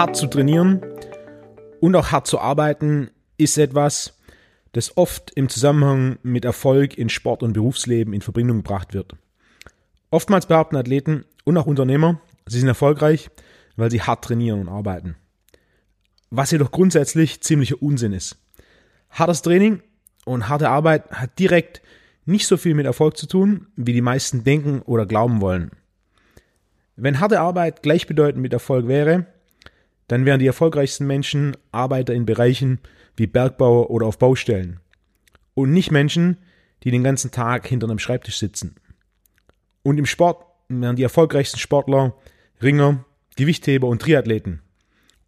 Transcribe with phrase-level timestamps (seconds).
[0.00, 0.80] hart zu trainieren
[1.78, 4.18] und auch hart zu arbeiten ist etwas,
[4.72, 9.12] das oft im Zusammenhang mit Erfolg in Sport und Berufsleben in Verbindung gebracht wird.
[10.10, 13.28] Oftmals behaupten Athleten und auch Unternehmer, sie sind erfolgreich,
[13.76, 15.16] weil sie hart trainieren und arbeiten.
[16.30, 18.38] Was jedoch grundsätzlich ziemlicher Unsinn ist.
[19.10, 19.82] Hartes Training
[20.24, 21.82] und harte Arbeit hat direkt
[22.24, 25.72] nicht so viel mit Erfolg zu tun, wie die meisten denken oder glauben wollen.
[26.96, 29.26] Wenn harte Arbeit gleichbedeutend mit Erfolg wäre,
[30.10, 32.80] dann wären die erfolgreichsten Menschen Arbeiter in Bereichen
[33.14, 34.80] wie Bergbauer oder auf Baustellen.
[35.54, 36.38] Und nicht Menschen,
[36.82, 38.74] die den ganzen Tag hinter einem Schreibtisch sitzen.
[39.84, 42.16] Und im Sport wären die erfolgreichsten Sportler
[42.60, 43.04] Ringer,
[43.36, 44.62] Gewichtheber und Triathleten.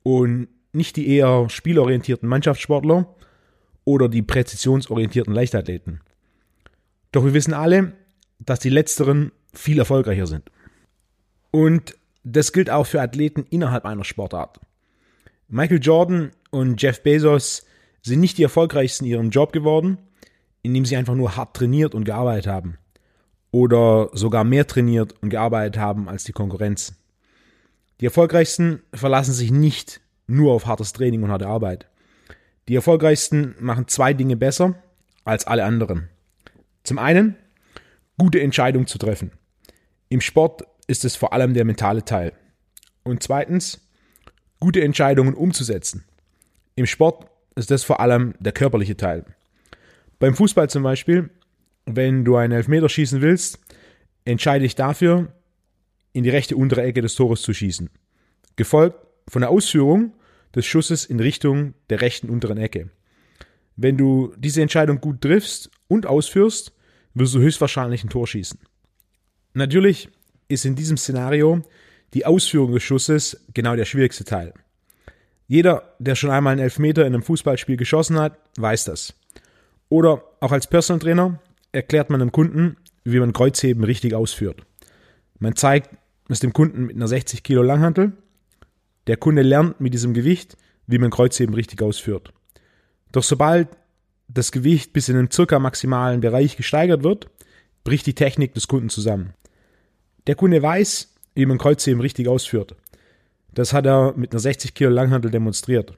[0.03, 3.15] Und nicht die eher spielorientierten Mannschaftssportler
[3.85, 6.01] oder die präzisionsorientierten Leichtathleten.
[7.13, 7.93] Doch wir wissen alle,
[8.41, 10.51] dass die letzteren viel erfolgreicher sind.
[11.53, 14.59] Und das gilt auch für Athleten innerhalb einer Sportart.
[15.55, 17.67] Michael Jordan und Jeff Bezos
[18.01, 19.99] sind nicht die erfolgreichsten in ihrem Job geworden,
[20.63, 22.79] indem sie einfach nur hart trainiert und gearbeitet haben.
[23.51, 26.95] Oder sogar mehr trainiert und gearbeitet haben als die Konkurrenz.
[28.01, 31.87] Die erfolgreichsten verlassen sich nicht nur auf hartes Training und harte Arbeit.
[32.69, 34.77] Die erfolgreichsten machen zwei Dinge besser
[35.25, 36.09] als alle anderen.
[36.83, 37.37] Zum einen,
[38.17, 39.33] gute Entscheidungen zu treffen.
[40.09, 42.33] Im Sport ist es vor allem der mentale Teil.
[43.05, 43.82] Und zweitens,
[44.63, 46.05] gute Entscheidungen umzusetzen.
[46.77, 49.25] Im Sport ist das vor allem der körperliche Teil.
[50.21, 51.31] Beim Fußball zum Beispiel,
[51.85, 53.59] wenn du einen Elfmeter schießen willst,
[54.25, 55.33] entscheide ich dafür,
[56.13, 57.91] in die rechte untere Ecke des Tores zu schießen.
[58.55, 60.15] Gefolgt von der Ausführung
[60.55, 62.89] des Schusses in Richtung der rechten unteren Ecke.
[63.75, 66.73] Wenn du diese Entscheidung gut triffst und ausführst,
[67.15, 68.61] wirst du höchstwahrscheinlich ein Tor schießen.
[69.55, 70.09] Natürlich
[70.47, 71.63] ist in diesem Szenario
[72.15, 74.53] die Ausführung des Schusses genau der schwierigste Teil.
[75.47, 79.15] Jeder, der schon einmal einen Elfmeter in einem Fußballspiel geschossen hat, weiß das.
[79.89, 81.41] Oder auch als Personal Trainer
[81.73, 84.63] erklärt man dem Kunden, wie man Kreuzheben richtig ausführt.
[85.39, 85.91] Man zeigt
[86.29, 88.13] es dem Kunden mit einer 60 Kilo Langhantel
[89.07, 90.57] der Kunde lernt mit diesem Gewicht,
[90.87, 92.33] wie man Kreuzheben richtig ausführt.
[93.11, 93.69] Doch sobald
[94.29, 97.29] das Gewicht bis in den circa maximalen Bereich gesteigert wird,
[97.85, 99.35] bricht die Technik des Kunden zusammen.
[100.27, 102.77] Der Kunde weiß, wie man Kreuzheben richtig ausführt.
[103.53, 105.97] Das hat er mit einer 60 Kilo Langhantel demonstriert.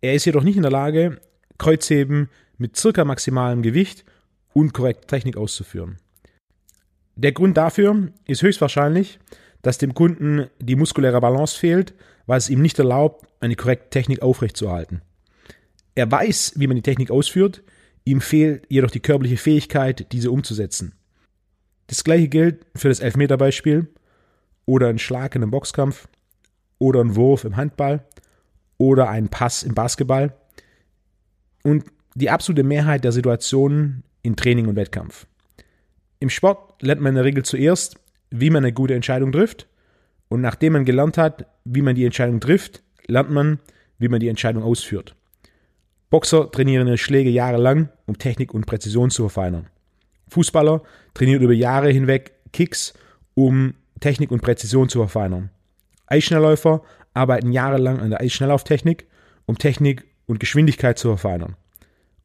[0.00, 1.18] Er ist jedoch nicht in der Lage,
[1.58, 4.04] Kreuzheben mit circa maximalem Gewicht
[4.52, 5.96] und korrekter Technik auszuführen.
[7.16, 9.18] Der Grund dafür ist höchstwahrscheinlich,
[9.62, 11.94] dass dem Kunden die muskuläre Balance fehlt,
[12.26, 15.02] weil es ihm nicht erlaubt, eine korrekte Technik aufrechtzuerhalten.
[15.94, 17.62] Er weiß, wie man die Technik ausführt,
[18.04, 20.94] ihm fehlt jedoch die körperliche Fähigkeit, diese umzusetzen.
[21.88, 23.88] Das gleiche gilt für das Elfmeterbeispiel
[24.68, 26.08] oder einen Schlag in einem Boxkampf
[26.78, 28.04] oder einen Wurf im Handball
[28.76, 30.34] oder einen Pass im Basketball
[31.64, 35.26] und die absolute Mehrheit der Situationen in Training und Wettkampf.
[36.20, 37.96] Im Sport lernt man in der Regel zuerst,
[38.30, 39.66] wie man eine gute Entscheidung trifft.
[40.28, 43.60] Und nachdem man gelernt hat, wie man die Entscheidung trifft, lernt man,
[43.98, 45.14] wie man die Entscheidung ausführt.
[46.10, 49.68] Boxer trainieren ihre Schläge jahrelang, um Technik und Präzision zu verfeinern.
[50.28, 50.82] Fußballer
[51.14, 52.92] trainieren über Jahre hinweg Kicks,
[53.32, 55.50] um Technik und Präzision zu verfeinern.
[56.06, 56.82] Eisschnellläufer
[57.14, 59.06] arbeiten jahrelang an der Eisschnelllauftechnik,
[59.46, 61.56] um Technik und Geschwindigkeit zu verfeinern.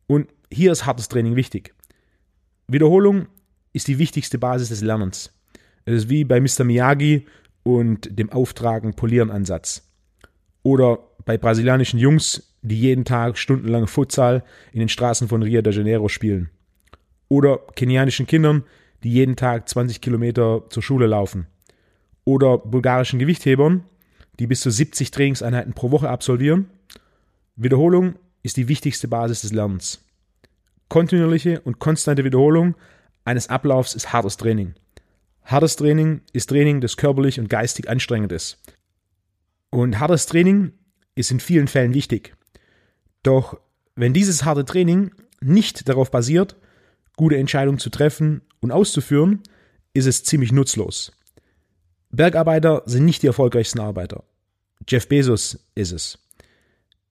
[0.07, 1.73] Und hier ist hartes Training wichtig.
[2.67, 3.27] Wiederholung
[3.73, 5.33] ist die wichtigste Basis des Lernens.
[5.85, 6.63] Es ist wie bei Mr.
[6.63, 7.25] Miyagi
[7.63, 9.89] und dem Auftragen Polieren Ansatz.
[10.61, 15.73] Oder bei brasilianischen Jungs, die jeden Tag stundenlange Futsal in den Straßen von Rio de
[15.73, 16.49] Janeiro spielen.
[17.27, 18.63] Oder kenianischen Kindern,
[19.03, 21.47] die jeden Tag 20 Kilometer zur Schule laufen.
[22.25, 23.83] Oder bulgarischen Gewichthebern,
[24.39, 26.69] die bis zu 70 Trainingseinheiten pro Woche absolvieren.
[27.55, 30.03] Wiederholung ist die wichtigste Basis des Lernens.
[30.89, 32.75] Kontinuierliche und konstante Wiederholung
[33.25, 34.75] eines Ablaufs ist hartes Training.
[35.43, 38.59] Hartes Training ist Training, das körperlich und geistig anstrengend ist.
[39.69, 40.71] Und hartes Training
[41.15, 42.35] ist in vielen Fällen wichtig.
[43.23, 43.59] Doch
[43.95, 45.11] wenn dieses harte Training
[45.41, 46.55] nicht darauf basiert,
[47.15, 49.41] gute Entscheidungen zu treffen und auszuführen,
[49.93, 51.11] ist es ziemlich nutzlos.
[52.13, 54.23] Bergarbeiter sind nicht die erfolgreichsten Arbeiter.
[54.87, 56.19] Jeff Bezos ist es.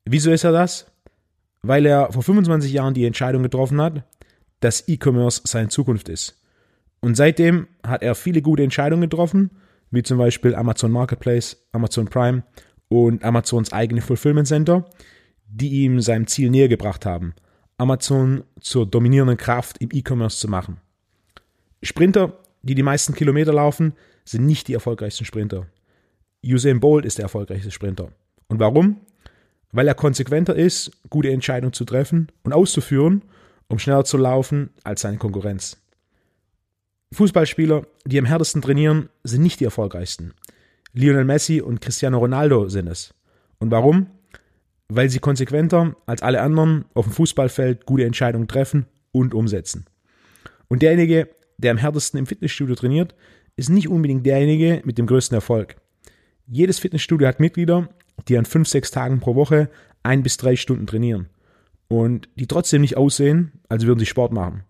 [0.04, 0.86] Wieso ist er das?
[1.62, 4.04] Weil er vor 25 Jahren die Entscheidung getroffen hat,
[4.60, 6.40] dass E-Commerce seine Zukunft ist.
[7.00, 9.50] Und seitdem hat er viele gute Entscheidungen getroffen,
[9.90, 12.44] wie zum Beispiel Amazon Marketplace, Amazon Prime
[12.88, 14.88] und Amazons eigene Fulfillment Center,
[15.48, 17.34] die ihm seinem Ziel näher gebracht haben,
[17.76, 20.76] Amazon zur dominierenden Kraft im E-Commerce zu machen.
[21.82, 25.66] Sprinter, die die meisten Kilometer laufen, sind nicht die erfolgreichsten Sprinter.
[26.44, 28.12] Usain Bolt ist der erfolgreichste Sprinter.
[28.48, 29.00] Und warum?
[29.70, 33.22] Weil er konsequenter ist, gute Entscheidungen zu treffen und auszuführen,
[33.68, 35.78] um schneller zu laufen als seine Konkurrenz.
[37.12, 40.34] Fußballspieler, die am härtesten trainieren, sind nicht die erfolgreichsten.
[40.92, 43.14] Lionel Messi und Cristiano Ronaldo sind es.
[43.58, 44.08] Und warum?
[44.88, 49.86] Weil sie konsequenter als alle anderen auf dem Fußballfeld gute Entscheidungen treffen und umsetzen.
[50.68, 51.28] Und derjenige,
[51.58, 53.14] der am härtesten im Fitnessstudio trainiert,
[53.56, 55.76] ist nicht unbedingt derjenige mit dem größten Erfolg.
[56.46, 57.88] Jedes Fitnessstudio hat Mitglieder,
[58.28, 59.70] die an fünf, sechs Tagen pro Woche
[60.02, 61.28] ein bis drei Stunden trainieren
[61.88, 64.64] und die trotzdem nicht aussehen, als würden sie Sport machen.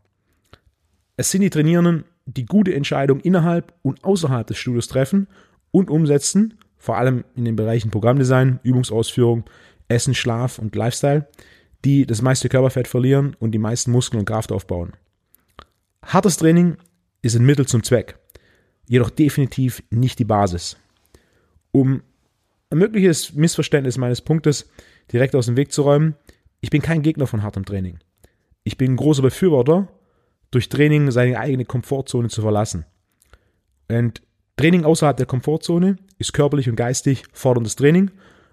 [1.17, 5.29] Es sind die Trainierenden, die gute Entscheidungen innerhalb und außerhalb des Studios treffen
[5.71, 9.45] und umsetzen, vor allem in den Bereichen Programmdesign, Übungsausführung,
[9.89, 11.29] Essen, Schlaf und Lifestyle,
[11.85, 14.93] die das meiste Körperfett verlieren und die meisten Muskeln und Kraft aufbauen.
[16.05, 16.77] Hartes Training
[17.23, 18.19] ist ein Mittel zum Zweck,
[18.89, 20.77] jedoch definitiv nicht die Basis.
[21.71, 22.03] Um
[22.71, 24.69] ein mögliches Missverständnis meines Punktes
[25.13, 26.15] direkt aus dem Weg zu räumen,
[26.61, 27.99] ich bin kein Gegner von hartem Training.
[28.65, 29.89] Ich bin ein großer Befürworter,
[30.53, 32.85] durch Training seine eigene Komfortzone zu verlassen.
[33.89, 34.23] Und
[34.57, 38.11] Training außerhalb der Komfortzone ist körperlich und geistig forderndes Training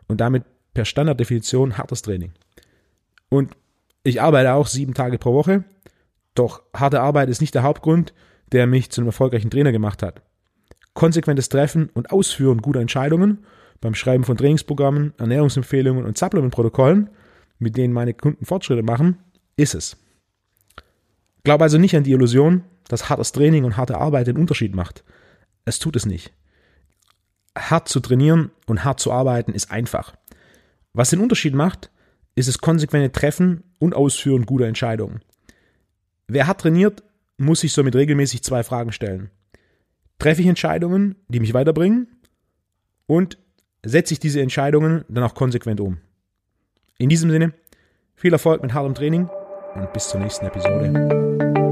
[0.08, 0.44] und damit
[0.74, 2.32] per Standarddefinition hartes Training.
[3.30, 3.56] Und
[4.04, 5.66] ich arbeite auch sieben Tage pro Woche,
[6.36, 8.14] doch harte Arbeit ist nicht der Hauptgrund,
[8.52, 10.22] der mich zu einem erfolgreichen Trainer gemacht hat.
[10.94, 13.46] Konsequentes Treffen und Ausführen guter Entscheidungen
[13.82, 17.10] beim Schreiben von Trainingsprogrammen, Ernährungsempfehlungen und Supplementprotokollen,
[17.60, 19.18] mit denen meine Kunden Fortschritte machen,
[19.56, 19.98] ist es.
[21.44, 25.04] Glaube also nicht an die Illusion, dass hartes Training und harte Arbeit den Unterschied macht.
[25.66, 26.34] Es tut es nicht.
[27.58, 30.14] Hart zu trainieren und hart zu arbeiten ist einfach.
[30.94, 31.92] Was den Unterschied macht,
[32.36, 35.22] ist das konsequente Treffen und Ausführen guter Entscheidungen.
[36.28, 37.04] Wer hart trainiert,
[37.40, 39.30] muss sich somit regelmäßig zwei Fragen stellen.
[40.20, 42.08] Treffe ich Entscheidungen, die mich weiterbringen?
[43.08, 43.38] Und
[43.84, 45.98] setze ich diese Entscheidungen dann auch konsequent um?
[46.98, 47.54] In diesem Sinne,
[48.16, 49.30] viel Erfolg mit hartem Training
[49.76, 51.69] und bis zur nächsten Episode.